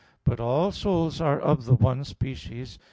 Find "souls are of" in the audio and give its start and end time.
0.71-1.65